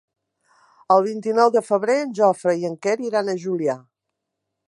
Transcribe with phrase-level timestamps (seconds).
[0.95, 3.77] El vint-i-nou de febrer en Jofre i en Quer iran a Juià.